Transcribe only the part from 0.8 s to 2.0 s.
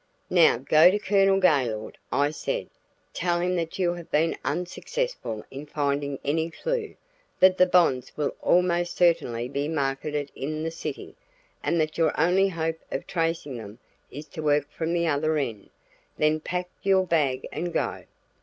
to Colonel Gaylord,"